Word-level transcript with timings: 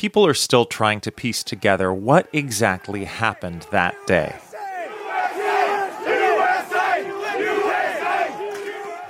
people 0.00 0.24
are 0.24 0.32
still 0.32 0.64
trying 0.64 0.98
to 0.98 1.12
piece 1.12 1.44
together 1.44 1.92
what 1.92 2.26
exactly 2.32 3.04
happened 3.04 3.66
that 3.70 3.94
day. 4.06 4.34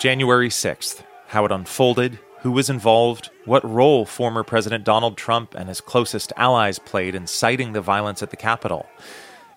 January 0.00 0.48
6th, 0.48 1.04
how 1.28 1.44
it 1.44 1.52
unfolded, 1.52 2.18
who 2.40 2.50
was 2.50 2.68
involved, 2.68 3.30
what 3.44 3.64
role 3.64 4.04
former 4.04 4.42
President 4.42 4.82
Donald 4.82 5.16
Trump 5.16 5.54
and 5.54 5.68
his 5.68 5.80
closest 5.80 6.32
allies 6.36 6.80
played 6.80 7.14
in 7.14 7.28
citing 7.28 7.72
the 7.72 7.80
violence 7.80 8.20
at 8.20 8.30
the 8.30 8.36
Capitol. 8.36 8.88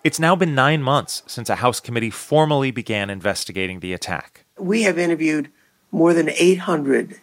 It's 0.04 0.20
now 0.20 0.36
been 0.36 0.54
nine 0.54 0.84
months 0.84 1.23
since 1.25 1.50
a 1.50 1.55
House 1.55 1.79
committee 1.79 2.11
formally 2.11 2.70
began 2.70 3.09
investigating 3.09 3.79
the 3.79 3.93
attack. 3.93 4.45
We 4.59 4.84
have 4.84 5.00
interviewed 5.00 5.50
more 5.91 6.13
than 6.13 6.29
800 6.29 7.20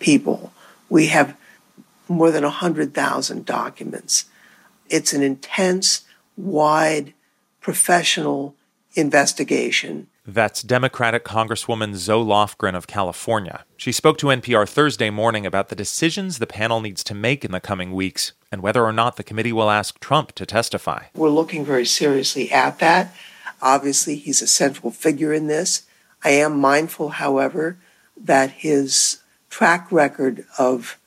people. 0.00 0.52
We 0.88 1.06
have 1.06 1.36
more 2.08 2.30
than 2.30 2.44
100,000 2.44 3.44
documents. 3.44 4.26
It's 4.88 5.12
an 5.12 5.22
intense, 5.22 6.02
wide, 6.36 7.14
professional 7.60 8.54
investigation. 8.94 10.08
That's 10.26 10.62
Democratic 10.62 11.24
Congresswoman 11.24 11.96
Zoe 11.96 12.24
Lofgren 12.24 12.76
of 12.76 12.86
California. 12.86 13.64
She 13.76 13.90
spoke 13.90 14.18
to 14.18 14.28
NPR 14.28 14.68
Thursday 14.68 15.10
morning 15.10 15.44
about 15.44 15.68
the 15.68 15.74
decisions 15.74 16.38
the 16.38 16.46
panel 16.46 16.80
needs 16.80 17.02
to 17.04 17.14
make 17.14 17.44
in 17.44 17.50
the 17.50 17.58
coming 17.58 17.92
weeks 17.92 18.32
and 18.52 18.62
whether 18.62 18.84
or 18.84 18.92
not 18.92 19.16
the 19.16 19.24
committee 19.24 19.52
will 19.52 19.70
ask 19.70 19.98
Trump 19.98 20.32
to 20.32 20.46
testify. 20.46 21.06
We're 21.14 21.30
looking 21.30 21.64
very 21.64 21.86
seriously 21.86 22.52
at 22.52 22.78
that. 22.78 23.12
Obviously, 23.60 24.16
he's 24.16 24.42
a 24.42 24.46
central 24.46 24.92
figure 24.92 25.32
in 25.32 25.48
this. 25.48 25.86
I 26.22 26.30
am 26.30 26.60
mindful, 26.60 27.10
however, 27.10 27.78
that 28.16 28.50
his 28.50 29.22
track 29.50 29.90
record 29.90 30.44
of 30.56 30.98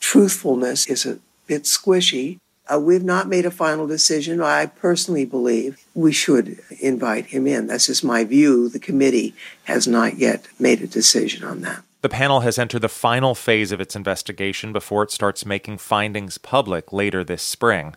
truthfulness 0.00 0.86
is 0.86 1.06
a 1.06 1.18
bit 1.46 1.64
squishy. 1.64 2.38
Uh, 2.72 2.78
we've 2.78 3.04
not 3.04 3.28
made 3.28 3.44
a 3.44 3.50
final 3.50 3.86
decision. 3.86 4.40
I 4.40 4.66
personally 4.66 5.24
believe 5.24 5.84
we 5.94 6.12
should 6.12 6.60
invite 6.80 7.26
him 7.26 7.46
in. 7.46 7.66
That's 7.66 7.86
just 7.86 8.04
my 8.04 8.24
view. 8.24 8.68
The 8.68 8.78
committee 8.78 9.34
has 9.64 9.86
not 9.86 10.18
yet 10.18 10.46
made 10.58 10.80
a 10.80 10.86
decision 10.86 11.44
on 11.44 11.62
that. 11.62 11.82
The 12.02 12.08
panel 12.08 12.40
has 12.40 12.58
entered 12.58 12.82
the 12.82 12.88
final 12.88 13.34
phase 13.34 13.72
of 13.72 13.80
its 13.80 13.94
investigation 13.94 14.72
before 14.72 15.02
it 15.02 15.10
starts 15.10 15.44
making 15.44 15.78
findings 15.78 16.38
public 16.38 16.92
later 16.92 17.22
this 17.22 17.42
spring. 17.42 17.94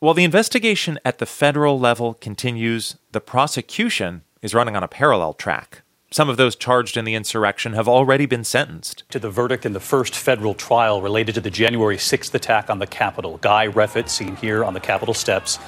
While 0.00 0.14
the 0.14 0.24
investigation 0.24 0.98
at 1.04 1.18
the 1.18 1.26
federal 1.26 1.78
level 1.78 2.14
continues, 2.14 2.96
the 3.12 3.20
prosecution 3.20 4.22
is 4.42 4.54
running 4.54 4.74
on 4.74 4.82
a 4.82 4.88
parallel 4.88 5.34
track. 5.34 5.82
Some 6.10 6.30
of 6.30 6.38
those 6.38 6.56
charged 6.56 6.96
in 6.96 7.04
the 7.04 7.14
insurrection 7.14 7.74
have 7.74 7.86
already 7.86 8.24
been 8.24 8.42
sentenced. 8.42 9.04
To 9.10 9.18
the 9.18 9.28
verdict 9.28 9.66
in 9.66 9.74
the 9.74 9.80
first 9.80 10.14
federal 10.14 10.54
trial 10.54 11.02
related 11.02 11.34
to 11.34 11.42
the 11.42 11.50
January 11.50 11.98
6th 11.98 12.32
attack 12.32 12.70
on 12.70 12.78
the 12.78 12.86
Capitol, 12.86 13.36
Guy 13.38 13.68
Reffitt, 13.68 14.08
seen 14.08 14.34
here 14.36 14.64
on 14.64 14.72
the 14.72 14.80
Capitol 14.80 15.12
steps, 15.12 15.58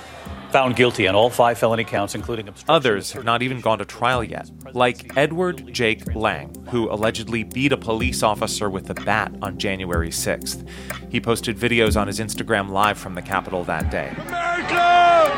found 0.50 0.76
guilty 0.76 1.06
on 1.06 1.14
all 1.14 1.28
five 1.28 1.58
felony 1.58 1.84
counts, 1.84 2.14
including 2.14 2.48
obstruction. 2.48 2.74
Others 2.74 3.12
have 3.12 3.24
not 3.24 3.42
even 3.42 3.60
gone 3.60 3.78
to 3.80 3.84
trial 3.84 4.24
yet, 4.24 4.50
like 4.72 5.14
Edward 5.14 5.74
Jake 5.74 6.14
Lang, 6.14 6.54
who 6.70 6.90
allegedly 6.90 7.44
beat 7.44 7.72
a 7.72 7.76
police 7.76 8.22
officer 8.22 8.70
with 8.70 8.88
a 8.88 8.94
bat 8.94 9.30
on 9.42 9.58
January 9.58 10.08
6th. 10.08 10.66
He 11.10 11.20
posted 11.20 11.58
videos 11.58 12.00
on 12.00 12.06
his 12.06 12.18
Instagram 12.18 12.70
Live 12.70 12.96
from 12.96 13.14
the 13.14 13.22
Capitol 13.22 13.62
that 13.64 13.90
day. 13.90 14.10
America! 14.16 15.30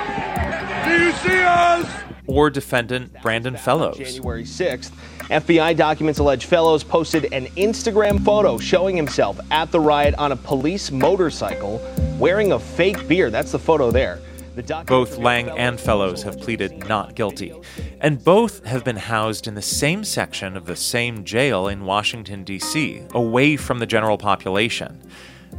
Do 0.86 1.04
you 1.04 1.12
see 1.12 1.42
us? 1.42 2.11
Or 2.26 2.50
defendant 2.50 3.20
Brandon 3.22 3.56
Fellows. 3.56 3.98
January 3.98 4.44
6th, 4.44 4.92
FBI 5.22 5.76
documents 5.76 6.20
allege 6.20 6.46
Fellows 6.46 6.84
posted 6.84 7.32
an 7.32 7.46
Instagram 7.56 8.24
photo 8.24 8.58
showing 8.58 8.96
himself 8.96 9.40
at 9.50 9.72
the 9.72 9.80
riot 9.80 10.14
on 10.16 10.32
a 10.32 10.36
police 10.36 10.90
motorcycle 10.90 11.80
wearing 12.18 12.52
a 12.52 12.58
fake 12.58 13.08
beard. 13.08 13.32
That's 13.32 13.52
the 13.52 13.58
photo 13.58 13.90
there. 13.90 14.20
The 14.54 14.84
both 14.86 15.16
Lang 15.16 15.48
and 15.48 15.80
Fellows 15.80 16.22
have 16.24 16.38
pleaded 16.38 16.86
not 16.86 17.14
guilty, 17.14 17.54
and 18.02 18.22
both 18.22 18.62
have 18.66 18.84
been 18.84 18.96
housed 18.96 19.48
in 19.48 19.54
the 19.54 19.62
same 19.62 20.04
section 20.04 20.58
of 20.58 20.66
the 20.66 20.76
same 20.76 21.24
jail 21.24 21.68
in 21.68 21.86
Washington, 21.86 22.44
D.C., 22.44 23.02
away 23.14 23.56
from 23.56 23.78
the 23.78 23.86
general 23.86 24.18
population. 24.18 25.00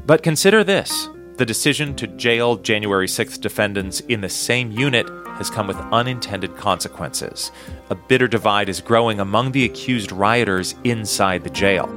But 0.05 0.21
consider 0.21 0.63
this 0.63 1.09
the 1.37 1.45
decision 1.45 1.95
to 1.95 2.07
jail 2.07 2.55
January 2.57 3.07
6th 3.07 3.41
defendants 3.41 4.01
in 4.01 4.21
the 4.21 4.29
same 4.29 4.71
unit 4.71 5.07
has 5.37 5.49
come 5.49 5.65
with 5.65 5.77
unintended 5.91 6.55
consequences. 6.57 7.51
A 7.89 7.95
bitter 7.95 8.27
divide 8.27 8.69
is 8.69 8.81
growing 8.81 9.19
among 9.19 9.51
the 9.51 9.65
accused 9.65 10.11
rioters 10.11 10.75
inside 10.83 11.43
the 11.43 11.49
jail. 11.49 11.87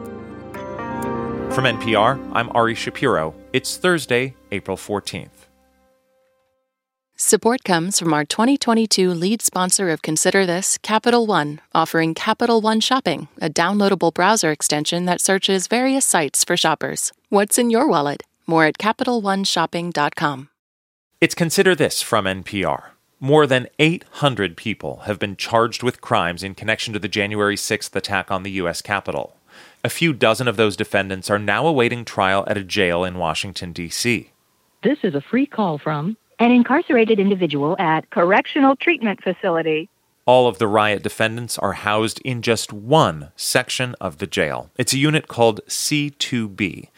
From 1.50 1.64
NPR, 1.64 2.18
I'm 2.32 2.50
Ari 2.50 2.74
Shapiro. 2.74 3.34
It's 3.52 3.76
Thursday, 3.76 4.34
April 4.52 4.76
14th. 4.76 5.28
Support 7.18 7.64
comes 7.64 7.98
from 7.98 8.12
our 8.12 8.26
2022 8.26 9.10
lead 9.10 9.40
sponsor 9.40 9.88
of 9.88 10.02
Consider 10.02 10.44
This, 10.44 10.76
Capital 10.78 11.26
One, 11.26 11.62
offering 11.74 12.14
Capital 12.14 12.60
One 12.60 12.80
Shopping, 12.80 13.28
a 13.40 13.48
downloadable 13.48 14.12
browser 14.12 14.50
extension 14.50 15.06
that 15.06 15.22
searches 15.22 15.66
various 15.66 16.04
sites 16.04 16.44
for 16.44 16.58
shoppers. 16.58 17.12
What's 17.30 17.58
in 17.58 17.70
your 17.70 17.88
wallet? 17.88 18.22
More 18.46 18.64
at 18.64 18.78
CapitalOneShopping.com. 18.78 20.48
It's 21.20 21.34
Consider 21.34 21.74
This 21.74 22.02
from 22.02 22.26
NPR. 22.26 22.90
More 23.18 23.46
than 23.46 23.68
800 23.78 24.56
people 24.56 24.98
have 25.06 25.18
been 25.18 25.36
charged 25.36 25.82
with 25.82 26.00
crimes 26.00 26.42
in 26.42 26.54
connection 26.54 26.92
to 26.92 26.98
the 26.98 27.08
January 27.08 27.56
6th 27.56 27.96
attack 27.96 28.30
on 28.30 28.42
the 28.42 28.50
U.S. 28.52 28.82
Capitol. 28.82 29.34
A 29.82 29.88
few 29.88 30.12
dozen 30.12 30.46
of 30.46 30.56
those 30.56 30.76
defendants 30.76 31.30
are 31.30 31.38
now 31.38 31.66
awaiting 31.66 32.04
trial 32.04 32.44
at 32.46 32.58
a 32.58 32.62
jail 32.62 33.02
in 33.02 33.16
Washington, 33.16 33.72
D.C. 33.72 34.30
This 34.82 34.98
is 35.02 35.14
a 35.14 35.20
free 35.22 35.46
call 35.46 35.78
from 35.78 36.16
an 36.38 36.50
incarcerated 36.50 37.18
individual 37.18 37.76
at 37.78 38.10
Correctional 38.10 38.76
Treatment 38.76 39.22
Facility. 39.22 39.88
All 40.26 40.46
of 40.46 40.58
the 40.58 40.68
riot 40.68 41.02
defendants 41.02 41.56
are 41.58 41.72
housed 41.72 42.20
in 42.20 42.42
just 42.42 42.72
one 42.72 43.30
section 43.36 43.94
of 44.00 44.18
the 44.18 44.26
jail. 44.26 44.70
It's 44.76 44.92
a 44.92 44.98
unit 44.98 45.28
called 45.28 45.60
C2B. 45.66 46.88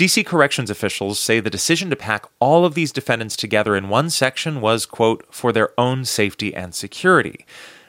DC 0.00 0.24
corrections 0.24 0.70
officials 0.70 1.18
say 1.18 1.40
the 1.40 1.50
decision 1.50 1.90
to 1.90 1.94
pack 1.94 2.24
all 2.38 2.64
of 2.64 2.72
these 2.72 2.90
defendants 2.90 3.36
together 3.36 3.76
in 3.76 3.90
one 3.90 4.08
section 4.08 4.62
was, 4.62 4.86
quote, 4.86 5.26
for 5.30 5.52
their 5.52 5.78
own 5.78 6.06
safety 6.06 6.54
and 6.54 6.74
security. 6.74 7.44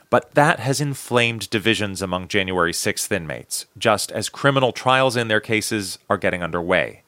But 0.09 0.33
that 0.33 0.59
has 0.59 0.81
inflamed 0.81 1.49
divisions 1.49 2.01
among 2.01 2.27
January 2.27 2.73
6th 2.73 3.09
inmates, 3.13 3.65
just 3.77 4.11
as 4.11 4.27
criminal 4.27 4.73
trials 4.73 5.15
in 5.15 5.29
their 5.29 5.39
cases 5.39 5.99
are 6.09 6.17
getting 6.17 6.43
underway. 6.43 7.03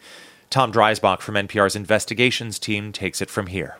Tom 0.49 0.71
Dreisbach 0.71 1.19
from 1.19 1.35
NPR's 1.35 1.75
investigations 1.75 2.57
team 2.57 2.93
takes 2.93 3.21
it 3.21 3.29
from 3.29 3.47
here. 3.47 3.79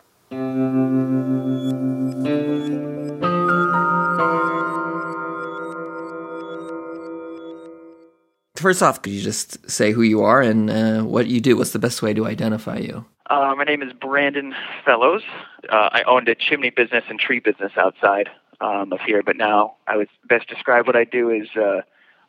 First 8.56 8.82
off, 8.82 9.02
could 9.02 9.12
you 9.12 9.20
just 9.20 9.68
say 9.68 9.90
who 9.90 10.02
you 10.02 10.22
are 10.22 10.40
and 10.40 10.70
uh, 10.70 11.02
what 11.02 11.26
you 11.26 11.40
do? 11.40 11.56
What's 11.56 11.72
the 11.72 11.80
best 11.80 12.02
way 12.02 12.14
to 12.14 12.24
identify 12.26 12.78
you? 12.78 13.04
Uh, 13.28 13.52
my 13.56 13.64
name 13.64 13.82
is 13.82 13.92
Brandon 13.92 14.54
Fellows. 14.84 15.22
Uh, 15.68 15.88
I 15.90 16.02
owned 16.04 16.28
a 16.28 16.36
chimney 16.36 16.70
business 16.70 17.02
and 17.08 17.18
tree 17.18 17.40
business 17.40 17.72
outside 17.76 18.30
um, 18.60 18.92
of 18.92 19.00
here, 19.00 19.24
but 19.24 19.36
now 19.36 19.74
I 19.88 19.96
would 19.96 20.08
best 20.28 20.48
describe 20.48 20.86
what 20.86 20.94
I 20.94 21.02
do 21.02 21.30
is 21.30 21.48
uh, 21.56 21.80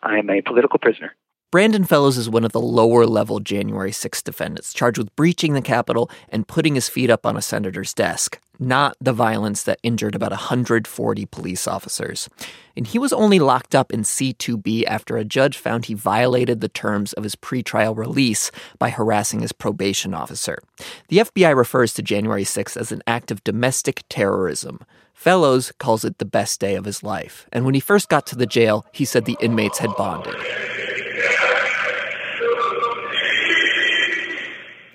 I 0.02 0.18
am 0.18 0.30
a 0.32 0.42
political 0.42 0.80
prisoner. 0.80 1.14
Brandon 1.52 1.86
Fellows 1.86 2.18
is 2.18 2.28
one 2.28 2.44
of 2.44 2.54
the 2.54 2.60
lower 2.60 3.06
level 3.06 3.40
January 3.40 3.92
6 3.92 4.22
defendants 4.24 4.74
charged 4.74 4.98
with 4.98 5.16
breaching 5.16 5.54
the 5.54 5.62
Capitol 5.62 6.10
and 6.30 6.48
putting 6.48 6.74
his 6.74 6.90
feet 6.90 7.12
up 7.12 7.26
on 7.26 7.38
a 7.38 7.42
senator's 7.42 7.94
desk, 7.94 8.42
not 8.60 8.96
the 9.00 9.14
violence 9.14 9.64
that 9.64 9.80
injured 9.84 10.16
about 10.16 10.32
140 10.32 11.26
police 11.28 11.68
officers. 11.68 12.30
And 12.76 12.86
he 12.86 13.00
was 13.00 13.14
only 13.14 13.40
locked 13.40 13.74
up 13.74 13.92
in 13.92 14.02
C2B 14.02 14.84
after 14.86 15.18
a 15.18 15.24
judge 15.24 15.58
found 15.58 15.86
he 15.86 15.94
violated 15.94 16.62
the 16.62 16.68
terms 16.68 17.14
of 17.14 17.24
his 17.24 17.36
pretrial 17.36 17.96
release 17.96 18.52
by 18.78 18.90
harassing 18.90 19.40
his 19.40 19.52
probation 19.52 20.14
officer. 20.14 20.60
The 21.08 21.20
FBI 21.20 21.56
refers 21.56 21.94
to 21.94 22.02
January 22.02 22.44
6 22.44 22.76
as 22.78 22.92
an 22.92 23.02
act 23.08 23.32
of 23.32 23.44
domestic 23.44 24.04
terrorism. 24.10 24.80
Fellows 25.14 25.72
calls 25.80 26.04
it 26.04 26.18
the 26.18 26.26
best 26.26 26.60
day 26.60 26.76
of 26.76 26.86
his 26.86 27.02
life. 27.02 27.48
And 27.54 27.66
when 27.66 27.74
he 27.74 27.80
first 27.80 28.10
got 28.10 28.28
to 28.28 28.36
the 28.36 28.46
jail, 28.46 28.86
he 28.92 29.06
said 29.06 29.26
the 29.26 29.38
inmates 29.40 29.80
had 29.80 29.96
bonded. 29.96 30.36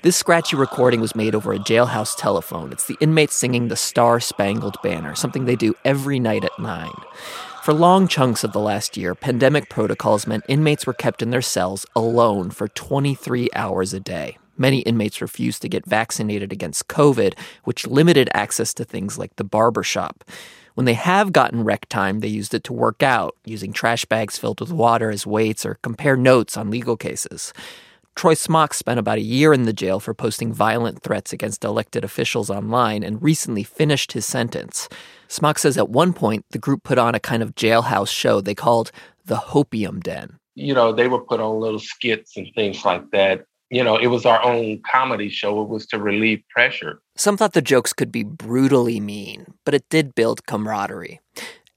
This 0.02 0.17
scratchy 0.17 0.56
recording 0.56 1.02
was 1.02 1.14
made 1.14 1.35
over 1.35 1.52
a 1.52 1.58
jailhouse 1.58 2.17
telephone. 2.17 2.73
It's 2.73 2.87
the 2.87 2.97
inmates 3.00 3.35
singing 3.35 3.69
the 3.69 3.76
Star 3.76 4.19
Spangled 4.19 4.79
Banner, 4.82 5.14
something 5.14 5.44
they 5.44 5.56
do 5.56 5.75
every 5.85 6.19
night 6.19 6.43
at 6.43 6.58
9. 6.58 6.91
For 7.62 7.75
long 7.75 8.08
chunks 8.08 8.43
of 8.43 8.55
the 8.55 8.61
last 8.61 8.97
year, 8.97 9.14
pandemic 9.14 9.69
protocols 9.69 10.26
meant 10.26 10.44
inmates 10.49 10.87
were 10.87 10.94
kept 10.94 11.20
in 11.20 11.29
their 11.29 11.43
cells 11.43 11.85
alone 11.94 12.50
for 12.50 12.69
23 12.69 13.50
hours 13.55 13.93
a 13.93 14.00
day. 14.00 14.38
Many 14.56 14.79
inmates 14.81 15.20
refused 15.20 15.61
to 15.62 15.69
get 15.69 15.85
vaccinated 15.85 16.50
against 16.50 16.88
COVID, 16.88 17.38
which 17.64 17.87
limited 17.87 18.31
access 18.32 18.73
to 18.75 18.87
things 18.87 19.19
like 19.19 19.37
the 19.37 19.44
barber 19.44 19.82
shop. 19.82 20.25
When 20.73 20.87
they 20.87 20.94
have 20.94 21.31
gotten 21.31 21.62
rec 21.62 21.87
time, 21.91 22.20
they 22.20 22.29
used 22.29 22.55
it 22.55 22.64
to 22.64 22.73
work 22.73 23.02
out, 23.02 23.37
using 23.44 23.75
trash 23.75 24.06
bags 24.06 24.38
filled 24.38 24.61
with 24.61 24.73
water 24.73 25.11
as 25.11 25.26
weights 25.26 25.67
or 25.67 25.75
compare 25.82 26.17
notes 26.17 26.56
on 26.56 26.70
legal 26.70 26.97
cases. 26.97 27.52
Troy 28.16 28.34
Smocks 28.34 28.76
spent 28.76 29.00
about 29.00 29.18
a 29.18 29.22
year 29.22 29.52
in 29.52 29.64
the 29.64 29.72
jail 29.72 30.00
for 30.00 30.12
posting 30.12 30.52
violent 30.52 31.02
threats 31.02 31.32
against 31.32 31.64
elected 31.64 32.04
officials 32.04 32.50
online 32.50 33.02
and 33.02 33.22
recently 33.22 33.62
finished 33.62 34.12
his 34.12 34.26
sentence. 34.26 34.88
Smocks 35.28 35.62
says 35.62 35.78
at 35.78 35.88
one 35.88 36.12
point 36.12 36.44
the 36.50 36.58
group 36.58 36.82
put 36.82 36.98
on 36.98 37.14
a 37.14 37.20
kind 37.20 37.42
of 37.42 37.54
jailhouse 37.54 38.10
show 38.10 38.40
they 38.40 38.54
called 38.54 38.90
the 39.24 39.36
Hopium 39.36 40.02
Den. 40.02 40.38
You 40.54 40.74
know, 40.74 40.92
they 40.92 41.08
would 41.08 41.26
put 41.26 41.40
on 41.40 41.60
little 41.60 41.78
skits 41.78 42.36
and 42.36 42.48
things 42.54 42.84
like 42.84 43.10
that. 43.12 43.44
You 43.70 43.84
know, 43.84 43.96
it 43.96 44.08
was 44.08 44.26
our 44.26 44.42
own 44.42 44.82
comedy 44.90 45.28
show. 45.28 45.62
It 45.62 45.68
was 45.68 45.86
to 45.86 45.98
relieve 45.98 46.42
pressure. 46.50 47.00
Some 47.16 47.36
thought 47.36 47.52
the 47.52 47.62
jokes 47.62 47.92
could 47.92 48.10
be 48.10 48.24
brutally 48.24 48.98
mean, 48.98 49.46
but 49.64 49.74
it 49.74 49.84
did 49.88 50.16
build 50.16 50.44
camaraderie. 50.46 51.20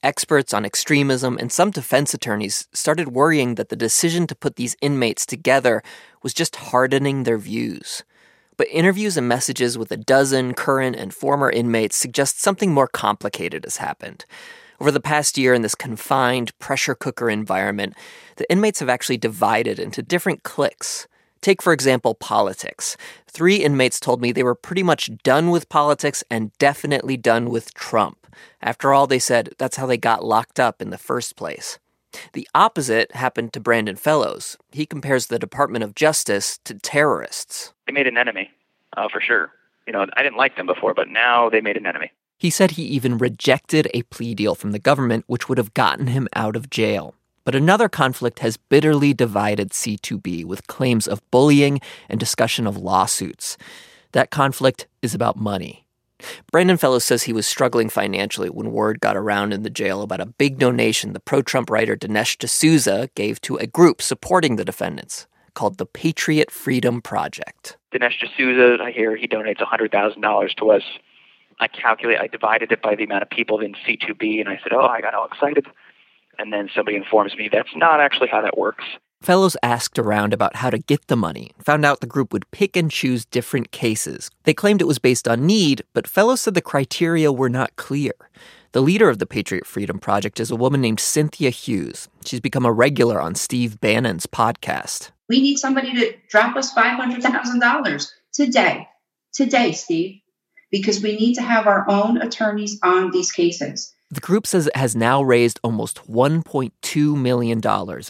Experts 0.04 0.54
on 0.54 0.66
extremism 0.66 1.38
and 1.38 1.50
some 1.50 1.72
defense 1.72 2.14
attorneys 2.14 2.68
started 2.74 3.08
worrying 3.08 3.56
that 3.56 3.70
the 3.70 3.76
decision 3.78 4.28
to 4.28 4.36
put 4.36 4.58
these 4.58 4.76
inmates 4.82 5.26
together 5.26 5.82
was 6.22 6.34
just 6.34 6.58
hardening 6.58 7.24
their 7.24 7.38
views. 7.38 8.04
But 8.58 8.68
interviews 8.70 9.16
and 9.16 9.30
messages 9.30 9.78
with 9.78 9.92
a 9.92 9.98
dozen 9.98 10.56
current 10.56 10.98
and 10.98 11.14
former 11.14 11.50
inmates 11.50 11.96
suggest 11.96 12.42
something 12.42 12.74
more 12.74 12.90
complicated 12.90 13.64
has 13.64 13.78
happened. 13.78 14.26
Over 14.82 14.92
the 14.92 15.00
past 15.00 15.38
year, 15.38 15.54
in 15.54 15.62
this 15.62 15.74
confined 15.74 16.58
pressure 16.60 16.96
cooker 16.96 17.30
environment, 17.30 17.94
the 18.36 18.52
inmates 18.52 18.82
have 18.82 18.90
actually 18.90 19.18
divided 19.18 19.80
into 19.80 20.04
different 20.04 20.44
cliques. 20.44 21.08
Take, 21.44 21.62
for 21.62 21.74
example, 21.74 22.16
politics. 22.16 22.96
Three 23.28 23.58
inmates 23.58 24.00
told 24.00 24.22
me 24.22 24.32
they 24.32 24.44
were 24.44 24.56
pretty 24.56 24.82
much 24.82 25.12
done 25.24 25.50
with 25.50 25.68
politics 25.68 26.24
and 26.32 26.58
definitely 26.58 27.18
done 27.18 27.50
with 27.50 27.74
Trump. 27.74 28.26
After 28.62 28.94
all, 28.94 29.08
they 29.08 29.20
said 29.20 29.50
that's 29.58 29.76
how 29.76 29.86
they 29.86 29.98
got 29.98 30.24
locked 30.24 30.58
up 30.58 30.82
in 30.82 30.90
the 30.90 30.98
first 30.98 31.36
place. 31.36 31.80
The 32.32 32.48
opposite 32.56 33.14
happened 33.14 33.52
to 33.54 33.60
Brandon 33.60 33.98
Fellows. 33.98 34.58
He 34.72 34.86
compares 34.86 35.28
the 35.28 35.38
Department 35.38 35.84
of 35.84 35.96
Justice 35.96 36.60
to 36.64 36.76
terrorists. 36.76 37.74
They 37.88 37.92
made 37.94 38.08
an 38.08 38.18
enemy, 38.18 38.50
uh, 38.96 39.10
for 39.10 39.20
sure. 39.20 39.52
You 39.86 39.92
know, 39.92 40.06
I 40.16 40.24
didn't 40.24 40.38
like 40.38 40.56
them 40.56 40.68
before, 40.68 40.94
but 40.94 41.10
now 41.10 41.50
they 41.50 41.60
made 41.60 41.76
an 41.76 41.86
enemy. 41.86 42.14
He 42.38 42.52
said 42.52 42.72
he 42.72 42.84
even 42.84 43.18
rejected 43.18 43.90
a 43.94 44.04
plea 44.04 44.34
deal 44.34 44.56
from 44.56 44.72
the 44.72 44.80
government, 44.80 45.26
which 45.28 45.50
would 45.50 45.58
have 45.58 45.74
gotten 45.74 46.08
him 46.08 46.30
out 46.36 46.56
of 46.56 46.70
jail. 46.70 47.16
But 47.46 47.56
another 47.56 47.90
conflict 47.90 48.40
has 48.40 48.58
bitterly 48.58 49.14
divided 49.14 49.72
C2B 49.72 50.46
with 50.46 50.68
claims 50.68 51.08
of 51.08 51.22
bullying 51.30 51.82
and 52.10 52.20
discussion 52.20 52.66
of 52.66 52.78
lawsuits. 52.78 53.58
That 54.14 54.32
conflict 54.32 54.88
is 55.02 55.14
about 55.14 55.36
money. 55.36 55.86
Brandon 56.52 56.78
Fellows 56.78 57.04
says 57.04 57.24
he 57.24 57.34
was 57.34 57.46
struggling 57.46 57.90
financially 57.90 58.50
when 58.50 58.72
word 58.72 59.02
got 59.02 59.18
around 59.18 59.52
in 59.54 59.64
the 59.64 59.70
jail 59.70 60.02
about 60.02 60.22
a 60.22 60.26
big 60.26 60.58
donation 60.58 61.14
the 61.14 61.20
pro 61.20 61.42
Trump 61.42 61.70
writer 61.70 61.98
Dinesh 61.98 62.38
D'Souza 62.38 63.10
gave 63.16 63.42
to 63.42 63.58
a 63.58 63.68
group 63.68 64.02
supporting 64.02 64.56
the 64.56 64.64
defendants 64.64 65.28
called 65.54 65.78
the 65.78 65.86
Patriot 65.86 66.50
Freedom 66.50 67.02
Project. 67.02 67.78
Dinesh 67.94 68.20
D'Souza, 68.20 68.82
I 68.82 68.92
hear 68.92 69.16
he 69.16 69.28
donates 69.28 69.60
$100,000 69.60 70.56
to 70.56 70.72
us. 70.72 70.84
I 71.60 71.68
calculate, 71.68 72.20
I 72.20 72.28
divided 72.28 72.72
it 72.72 72.82
by 72.82 72.96
the 72.96 73.04
amount 73.04 73.24
of 73.24 73.30
people 73.30 73.60
in 73.60 73.74
C2B, 73.74 74.40
and 74.40 74.50
I 74.50 74.60
said, 74.64 74.74
oh, 74.74 74.86
I 74.86 75.02
got 75.02 75.14
all 75.14 75.26
excited. 75.26 75.68
And 76.38 76.52
then 76.52 76.70
somebody 76.76 76.98
informs 76.98 77.36
me 77.36 77.50
that's 77.52 77.76
not 77.76 78.00
actually 78.00 78.30
how 78.30 78.42
that 78.42 78.58
works. 78.58 78.84
Fellows 79.22 79.56
asked 79.64 79.98
around 79.98 80.34
about 80.34 80.58
how 80.58 80.70
to 80.70 80.78
get 80.78 81.08
the 81.08 81.16
money, 81.16 81.52
found 81.64 81.86
out 81.86 82.02
the 82.02 82.08
group 82.08 82.34
would 82.34 82.50
pick 82.52 82.76
and 82.76 82.92
choose 82.92 83.24
different 83.24 83.72
cases. 83.72 84.30
They 84.44 84.54
claimed 84.54 84.82
it 84.82 84.88
was 84.88 85.00
based 85.00 85.30
on 85.30 85.46
need, 85.46 85.82
but 85.94 86.08
Fellows 86.08 86.42
said 86.42 86.56
the 86.56 86.62
criteria 86.62 87.32
were 87.32 87.50
not 87.50 87.76
clear. 87.78 88.12
The 88.74 88.82
leader 88.82 89.08
of 89.08 89.20
the 89.20 89.26
Patriot 89.26 89.66
Freedom 89.66 89.98
Project 89.98 90.42
is 90.42 90.52
a 90.52 90.58
woman 90.58 90.82
named 90.82 91.00
Cynthia 91.00 91.52
Hughes. 91.52 92.10
She's 92.26 92.42
become 92.42 92.66
a 92.66 92.72
regular 92.74 93.22
on 93.22 93.36
Steve 93.36 93.80
Bannon's 93.80 94.26
podcast. 94.26 95.12
We 95.30 95.42
need 95.42 95.58
somebody 95.58 95.94
to 95.94 96.16
drop 96.28 96.58
us 96.58 96.74
$500,000 96.74 98.12
today. 98.34 98.88
Today, 99.34 99.72
Steve, 99.72 100.20
because 100.70 101.02
we 101.02 101.16
need 101.16 101.36
to 101.36 101.42
have 101.42 101.66
our 101.66 101.90
own 101.90 102.18
attorneys 102.18 102.80
on 102.84 103.12
these 103.12 103.32
cases. 103.32 103.94
The 104.14 104.20
group 104.20 104.46
says 104.46 104.68
it 104.68 104.76
has 104.76 104.96
now 104.96 105.24
raised 105.24 105.60
almost 105.64 106.08
$1.2 106.08 107.18
million 107.18 107.62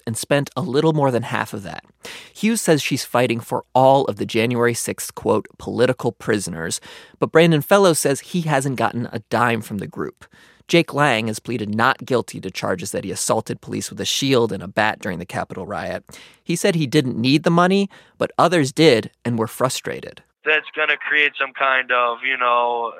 and 0.05 0.17
spent 0.17 0.50
a 0.53 0.61
little 0.61 0.91
more 0.91 1.11
than 1.11 1.23
half 1.23 1.53
of 1.53 1.63
that. 1.63 1.85
Hughes 2.33 2.59
says 2.59 2.81
she's 2.81 3.05
fighting 3.05 3.39
for 3.39 3.63
all 3.73 4.03
of 4.05 4.17
the 4.17 4.25
January 4.25 4.73
6th, 4.73 5.15
quote, 5.15 5.47
political 5.57 6.11
prisoners, 6.11 6.81
but 7.19 7.31
Brandon 7.31 7.61
Fellows 7.61 8.00
says 8.00 8.19
he 8.19 8.41
hasn't 8.41 8.75
gotten 8.75 9.07
a 9.13 9.19
dime 9.29 9.61
from 9.61 9.77
the 9.77 9.88
group. 9.88 10.25
Jake 10.67 10.94
Lang 10.94 11.27
has 11.27 11.39
pleaded 11.39 11.73
not 11.73 12.05
guilty 12.05 12.41
to 12.41 12.51
charges 12.51 12.91
that 12.91 13.05
he 13.05 13.11
assaulted 13.11 13.61
police 13.61 13.89
with 13.89 14.01
a 14.01 14.05
shield 14.05 14.51
and 14.51 14.61
a 14.61 14.67
bat 14.67 15.00
during 15.00 15.19
the 15.19 15.25
Capitol 15.25 15.65
riot. 15.65 16.03
He 16.44 16.57
said 16.57 16.75
he 16.75 16.85
didn't 16.85 17.15
need 17.15 17.44
the 17.44 17.50
money, 17.50 17.89
but 18.17 18.31
others 18.38 18.73
did 18.73 19.09
and 19.23 19.39
were 19.39 19.47
frustrated 19.47 20.21
that's 20.45 20.69
going 20.75 20.89
to 20.89 20.97
create 20.97 21.33
some 21.39 21.53
kind 21.53 21.91
of, 21.91 22.19
you 22.23 22.37
know, 22.37 22.93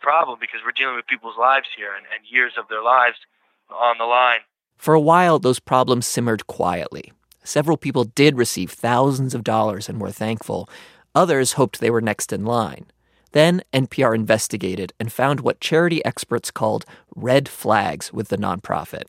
problem 0.00 0.38
because 0.40 0.60
we're 0.64 0.72
dealing 0.72 0.96
with 0.96 1.06
people's 1.06 1.36
lives 1.38 1.66
here 1.76 1.94
and, 1.94 2.06
and 2.14 2.24
years 2.30 2.52
of 2.58 2.68
their 2.68 2.82
lives 2.82 3.16
on 3.70 3.98
the 3.98 4.04
line. 4.04 4.40
For 4.76 4.94
a 4.94 5.00
while, 5.00 5.38
those 5.38 5.60
problems 5.60 6.06
simmered 6.06 6.46
quietly. 6.46 7.12
Several 7.42 7.76
people 7.76 8.04
did 8.04 8.36
receive 8.36 8.70
thousands 8.70 9.34
of 9.34 9.44
dollars 9.44 9.88
and 9.88 10.00
were 10.00 10.10
thankful. 10.10 10.68
Others 11.14 11.52
hoped 11.52 11.80
they 11.80 11.90
were 11.90 12.00
next 12.00 12.32
in 12.32 12.44
line. 12.44 12.86
Then 13.32 13.62
NPR 13.72 14.14
investigated 14.14 14.92
and 14.98 15.12
found 15.12 15.40
what 15.40 15.60
charity 15.60 16.04
experts 16.04 16.50
called 16.50 16.84
red 17.14 17.48
flags 17.48 18.12
with 18.12 18.28
the 18.28 18.38
nonprofit. 18.38 19.04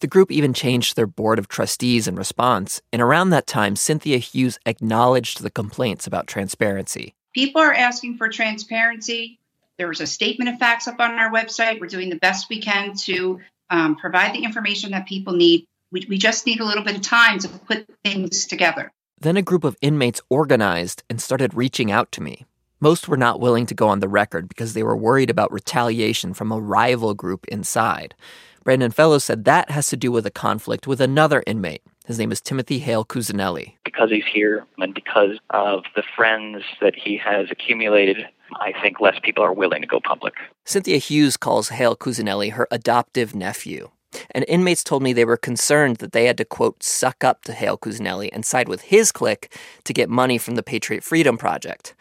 The 0.00 0.06
group 0.06 0.32
even 0.32 0.54
changed 0.54 0.96
their 0.96 1.06
board 1.06 1.38
of 1.38 1.48
trustees 1.48 2.08
in 2.08 2.16
response, 2.16 2.80
and 2.92 3.02
around 3.02 3.30
that 3.30 3.46
time, 3.46 3.76
Cynthia 3.76 4.18
Hughes 4.18 4.58
acknowledged 4.66 5.42
the 5.42 5.50
complaints 5.50 6.06
about 6.06 6.26
transparency. 6.26 7.14
People 7.38 7.62
are 7.62 7.72
asking 7.72 8.16
for 8.16 8.28
transparency. 8.28 9.38
There 9.76 9.86
was 9.86 10.00
a 10.00 10.08
statement 10.08 10.50
of 10.50 10.58
facts 10.58 10.88
up 10.88 10.98
on 10.98 11.12
our 11.12 11.30
website. 11.30 11.80
We're 11.80 11.86
doing 11.86 12.10
the 12.10 12.16
best 12.16 12.48
we 12.50 12.60
can 12.60 12.96
to 12.96 13.38
um, 13.70 13.94
provide 13.94 14.34
the 14.34 14.42
information 14.42 14.90
that 14.90 15.06
people 15.06 15.34
need. 15.34 15.64
We, 15.92 16.04
we 16.08 16.18
just 16.18 16.46
need 16.46 16.58
a 16.58 16.64
little 16.64 16.82
bit 16.82 16.96
of 16.96 17.02
time 17.02 17.38
to 17.38 17.48
put 17.48 17.86
things 18.04 18.46
together. 18.46 18.90
Then 19.20 19.36
a 19.36 19.42
group 19.42 19.62
of 19.62 19.76
inmates 19.80 20.20
organized 20.28 21.04
and 21.08 21.22
started 21.22 21.54
reaching 21.54 21.92
out 21.92 22.10
to 22.10 22.20
me. 22.20 22.44
Most 22.80 23.06
were 23.06 23.16
not 23.16 23.38
willing 23.38 23.66
to 23.66 23.74
go 23.74 23.86
on 23.86 24.00
the 24.00 24.08
record 24.08 24.48
because 24.48 24.74
they 24.74 24.82
were 24.82 24.96
worried 24.96 25.30
about 25.30 25.52
retaliation 25.52 26.34
from 26.34 26.50
a 26.50 26.58
rival 26.58 27.14
group 27.14 27.46
inside. 27.46 28.16
Brandon 28.64 28.90
Fellows 28.90 29.22
said 29.22 29.44
that 29.44 29.70
has 29.70 29.86
to 29.90 29.96
do 29.96 30.10
with 30.10 30.26
a 30.26 30.32
conflict 30.32 30.88
with 30.88 31.00
another 31.00 31.44
inmate 31.46 31.82
his 32.08 32.18
name 32.18 32.32
is 32.32 32.40
Timothy 32.40 32.78
Hale 32.78 33.04
Cusanelli. 33.04 33.74
Because 33.84 34.10
he's 34.10 34.24
here 34.24 34.66
and 34.78 34.94
because 34.94 35.38
of 35.50 35.84
the 35.94 36.02
friends 36.16 36.64
that 36.80 36.94
he 36.96 37.18
has 37.18 37.48
accumulated, 37.50 38.26
I 38.56 38.72
think 38.80 38.98
less 38.98 39.18
people 39.22 39.44
are 39.44 39.52
willing 39.52 39.82
to 39.82 39.86
go 39.86 40.00
public. 40.00 40.32
Cynthia 40.64 40.96
Hughes 40.96 41.36
calls 41.36 41.68
Hale 41.68 41.94
Cusanelli 41.94 42.52
her 42.52 42.66
adoptive 42.70 43.34
nephew. 43.34 43.90
And 44.30 44.46
inmates 44.48 44.82
told 44.82 45.02
me 45.02 45.12
they 45.12 45.26
were 45.26 45.36
concerned 45.36 45.96
that 45.96 46.12
they 46.12 46.24
had 46.24 46.38
to, 46.38 46.46
quote, 46.46 46.82
suck 46.82 47.22
up 47.22 47.44
to 47.44 47.52
Hale 47.52 47.76
Cusanelli 47.76 48.30
and 48.32 48.42
side 48.42 48.68
with 48.68 48.80
his 48.84 49.12
clique 49.12 49.54
to 49.84 49.92
get 49.92 50.08
money 50.08 50.38
from 50.38 50.54
the 50.54 50.62
Patriot 50.62 51.04
Freedom 51.04 51.36
Project. 51.36 51.94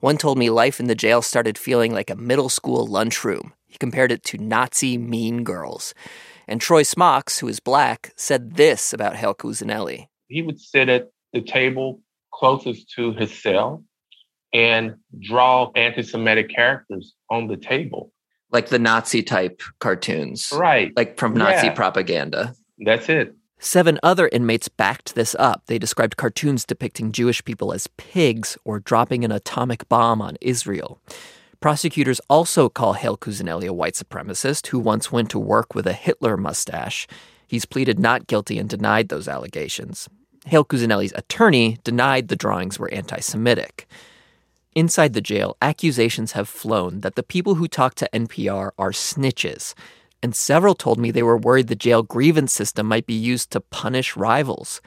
One 0.00 0.18
told 0.18 0.36
me 0.36 0.50
life 0.50 0.78
in 0.78 0.88
the 0.88 0.94
jail 0.94 1.22
started 1.22 1.56
feeling 1.56 1.90
like 1.90 2.10
a 2.10 2.16
middle 2.16 2.50
school 2.50 2.86
lunchroom. 2.86 3.54
He 3.66 3.78
compared 3.78 4.12
it 4.12 4.22
to 4.24 4.36
Nazi 4.36 4.98
mean 4.98 5.42
girls. 5.42 5.94
And 6.46 6.60
Troy 6.60 6.82
Smocks, 6.82 7.38
who 7.38 7.48
is 7.48 7.60
black, 7.60 8.12
said 8.16 8.56
this 8.56 8.92
about 8.92 9.16
Hale 9.16 9.34
Cusanelli. 9.34 10.08
He 10.28 10.42
would 10.42 10.60
sit 10.60 10.88
at 10.88 11.10
the 11.32 11.40
table 11.40 12.00
closest 12.32 12.90
to 12.96 13.12
his 13.12 13.32
cell 13.32 13.84
and 14.52 14.96
draw 15.20 15.70
anti 15.74 16.02
Semitic 16.02 16.48
characters 16.48 17.14
on 17.30 17.48
the 17.48 17.56
table. 17.56 18.12
Like 18.50 18.68
the 18.68 18.78
Nazi 18.78 19.22
type 19.22 19.62
cartoons. 19.80 20.52
Right. 20.54 20.92
Like 20.96 21.18
from 21.18 21.34
Nazi 21.34 21.66
yeah. 21.66 21.74
propaganda. 21.74 22.54
That's 22.78 23.08
it. 23.08 23.34
Seven 23.58 23.98
other 24.02 24.28
inmates 24.28 24.68
backed 24.68 25.14
this 25.14 25.34
up. 25.38 25.62
They 25.66 25.78
described 25.78 26.16
cartoons 26.16 26.64
depicting 26.64 27.12
Jewish 27.12 27.44
people 27.44 27.72
as 27.72 27.86
pigs 27.96 28.58
or 28.64 28.78
dropping 28.78 29.24
an 29.24 29.32
atomic 29.32 29.88
bomb 29.88 30.20
on 30.20 30.36
Israel. 30.40 31.00
Prosecutors 31.64 32.20
also 32.28 32.68
call 32.68 32.92
Hale 32.92 33.16
Cusanelli 33.16 33.68
a 33.68 33.72
white 33.72 33.94
supremacist 33.94 34.66
who 34.66 34.78
once 34.78 35.10
went 35.10 35.30
to 35.30 35.38
work 35.38 35.74
with 35.74 35.86
a 35.86 35.94
Hitler 35.94 36.36
mustache. 36.36 37.06
He's 37.46 37.64
pleaded 37.64 37.98
not 37.98 38.26
guilty 38.26 38.58
and 38.58 38.68
denied 38.68 39.08
those 39.08 39.28
allegations. 39.28 40.06
Hale 40.44 40.66
Cusanelli's 40.66 41.14
attorney 41.16 41.78
denied 41.82 42.28
the 42.28 42.36
drawings 42.36 42.78
were 42.78 42.92
anti 42.92 43.18
Semitic. 43.20 43.88
Inside 44.74 45.14
the 45.14 45.22
jail, 45.22 45.56
accusations 45.62 46.32
have 46.32 46.50
flown 46.50 47.00
that 47.00 47.14
the 47.14 47.22
people 47.22 47.54
who 47.54 47.66
talk 47.66 47.94
to 47.94 48.10
NPR 48.12 48.72
are 48.78 48.90
snitches, 48.90 49.72
and 50.22 50.36
several 50.36 50.74
told 50.74 50.98
me 50.98 51.10
they 51.10 51.22
were 51.22 51.38
worried 51.38 51.68
the 51.68 51.74
jail 51.74 52.02
grievance 52.02 52.52
system 52.52 52.86
might 52.86 53.06
be 53.06 53.14
used 53.14 53.50
to 53.52 53.62
punish 53.62 54.18
rivals. 54.18 54.82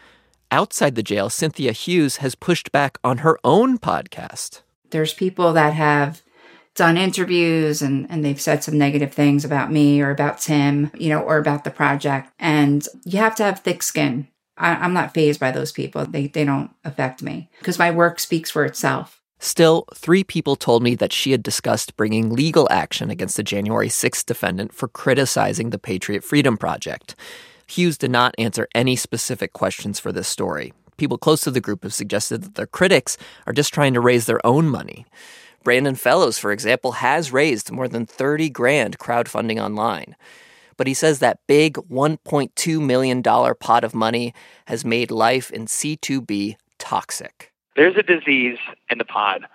Outside 0.51 0.93
the 0.93 1.01
jail, 1.01 1.31
Cynthia 1.31 1.71
Hughes 1.71 2.17
has 2.17 2.35
pushed 2.35 2.71
back 2.71 2.99
on 3.03 3.25
her 3.25 3.39
own 3.43 3.79
podcast. 3.79 4.61
There's 4.91 5.15
people 5.15 5.53
that 5.53 5.73
have 5.73 6.21
done 6.77 6.95
interviews 6.95 7.81
and, 7.81 8.09
and 8.09 8.23
they've 8.23 8.39
said 8.39 8.63
some 8.63 8.77
negative 8.77 9.13
things 9.13 9.43
about 9.43 9.71
me 9.71 10.01
or 10.01 10.11
about 10.11 10.39
Tim, 10.39 10.91
you 10.97 11.09
know, 11.09 11.19
or 11.19 11.37
about 11.37 11.65
the 11.65 11.71
project. 11.71 12.31
And 12.39 12.87
you 13.03 13.17
have 13.19 13.35
to 13.35 13.43
have 13.43 13.59
thick 13.59 13.83
skin 13.83 14.29
I, 14.57 14.85
am 14.85 14.93
not 14.93 15.13
fazed 15.13 15.39
by 15.39 15.51
those 15.51 15.71
people. 15.71 16.05
They, 16.05 16.27
they 16.27 16.43
don't 16.43 16.71
affect 16.83 17.21
me 17.21 17.49
because 17.59 17.79
my 17.79 17.91
work 17.91 18.19
speaks 18.19 18.49
for 18.49 18.65
itself. 18.65 19.21
Still, 19.39 19.85
three 19.93 20.23
people 20.23 20.55
told 20.55 20.81
me 20.81 20.95
that 20.95 21.13
she 21.13 21.31
had 21.31 21.43
discussed 21.43 21.95
bringing 21.95 22.33
legal 22.33 22.67
action 22.71 23.11
against 23.11 23.37
the 23.37 23.43
January 23.43 23.87
6th 23.87 24.25
defendant 24.25 24.73
for 24.73 24.87
criticizing 24.87 25.69
the 25.69 25.77
Patriot 25.77 26.23
Freedom 26.23 26.57
Project. 26.57 27.15
Hughes 27.67 27.99
did 27.99 28.09
not 28.09 28.33
answer 28.39 28.67
any 28.73 28.95
specific 28.95 29.53
questions 29.53 29.99
for 29.99 30.11
this 30.11 30.27
story. 30.27 30.73
People 30.97 31.19
close 31.19 31.41
to 31.41 31.51
the 31.51 31.61
group 31.61 31.83
have 31.83 31.93
suggested 31.93 32.41
that 32.41 32.55
their 32.55 32.65
critics 32.65 33.15
are 33.45 33.53
just 33.53 33.73
trying 33.73 33.93
to 33.93 33.99
raise 33.99 34.25
their 34.25 34.43
own 34.43 34.67
money. 34.67 35.05
Brandon 35.67 35.95
Fellows, 35.95 36.37
for 36.37 36.53
example, 36.53 36.93
has 36.93 37.33
raised 37.33 37.73
more 37.73 37.89
than 37.89 38.05
30 38.05 38.49
grand 38.51 38.99
crowdfunding 38.99 39.61
online. 39.61 40.15
But 40.77 40.87
he 40.87 40.93
says 40.93 41.19
that 41.19 41.45
big 41.45 41.73
$1.2 41.73 42.81
million 42.81 43.21
pot 43.21 43.83
of 43.83 43.93
money 43.93 44.33
has 44.67 44.85
made 44.85 45.11
life 45.11 45.51
in 45.51 45.65
C2B 45.65 46.55
toxic. 46.77 47.51
There's 47.75 47.97
a 47.97 48.01
disease 48.01 48.57
in 48.89 48.97
the 48.97 49.03
pod, 49.03 49.45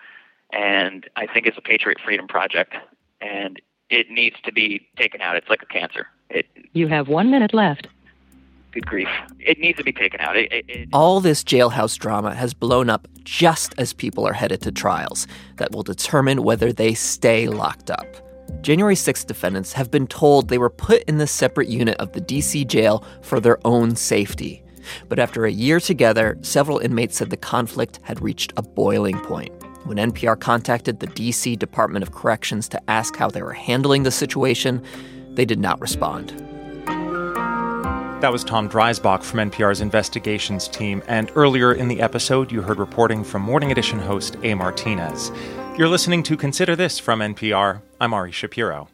and 0.52 1.08
I 1.16 1.26
think 1.26 1.46
it's 1.46 1.56
a 1.56 1.62
Patriot 1.62 1.96
Freedom 2.04 2.28
Project, 2.28 2.74
and 3.22 3.58
it 3.88 4.10
needs 4.10 4.36
to 4.44 4.52
be 4.52 4.86
taken 4.98 5.22
out. 5.22 5.36
It's 5.36 5.48
like 5.48 5.62
a 5.62 5.72
cancer. 5.72 6.08
It, 6.28 6.44
you 6.74 6.88
have 6.88 7.08
one 7.08 7.30
minute 7.30 7.54
left 7.54 7.88
good 8.72 8.86
grief. 8.86 9.08
It 9.38 9.58
needs 9.58 9.78
to 9.78 9.84
be 9.84 9.92
taken 9.92 10.20
out. 10.20 10.36
It, 10.36 10.50
it, 10.52 10.64
it... 10.68 10.88
All 10.92 11.20
this 11.20 11.44
jailhouse 11.44 11.98
drama 11.98 12.34
has 12.34 12.54
blown 12.54 12.90
up 12.90 13.06
just 13.22 13.74
as 13.78 13.92
people 13.92 14.26
are 14.26 14.32
headed 14.32 14.62
to 14.62 14.72
trials 14.72 15.26
that 15.56 15.72
will 15.72 15.82
determine 15.82 16.42
whether 16.42 16.72
they 16.72 16.94
stay 16.94 17.46
locked 17.46 17.90
up. 17.90 18.06
January 18.62 18.94
6th 18.94 19.26
defendants 19.26 19.72
have 19.72 19.90
been 19.90 20.06
told 20.06 20.48
they 20.48 20.58
were 20.58 20.70
put 20.70 21.02
in 21.04 21.18
the 21.18 21.26
separate 21.26 21.68
unit 21.68 21.96
of 21.98 22.12
the 22.12 22.20
DC 22.20 22.66
jail 22.66 23.04
for 23.22 23.40
their 23.40 23.58
own 23.66 23.96
safety. 23.96 24.62
But 25.08 25.18
after 25.18 25.44
a 25.44 25.52
year 25.52 25.80
together, 25.80 26.38
several 26.42 26.78
inmates 26.78 27.16
said 27.16 27.30
the 27.30 27.36
conflict 27.36 28.00
had 28.02 28.20
reached 28.22 28.52
a 28.56 28.62
boiling 28.62 29.18
point. 29.20 29.52
When 29.84 29.96
NPR 29.96 30.38
contacted 30.38 31.00
the 31.00 31.08
DC 31.08 31.58
Department 31.58 32.04
of 32.04 32.12
Corrections 32.12 32.68
to 32.68 32.90
ask 32.90 33.16
how 33.16 33.28
they 33.28 33.42
were 33.42 33.52
handling 33.52 34.04
the 34.04 34.10
situation, 34.12 34.84
they 35.30 35.44
did 35.44 35.58
not 35.58 35.80
respond. 35.80 36.51
That 38.22 38.30
was 38.30 38.44
Tom 38.44 38.68
Dreisbach 38.68 39.24
from 39.24 39.50
NPR's 39.50 39.80
investigations 39.80 40.68
team, 40.68 41.02
and 41.08 41.32
earlier 41.34 41.72
in 41.72 41.88
the 41.88 42.00
episode, 42.00 42.52
you 42.52 42.62
heard 42.62 42.78
reporting 42.78 43.24
from 43.24 43.42
Morning 43.42 43.72
Edition 43.72 43.98
host 43.98 44.36
A. 44.44 44.54
Martinez. 44.54 45.32
You're 45.76 45.88
listening 45.88 46.22
to 46.22 46.36
Consider 46.36 46.76
This 46.76 47.00
from 47.00 47.18
NPR. 47.18 47.82
I'm 48.00 48.14
Ari 48.14 48.30
Shapiro. 48.30 48.86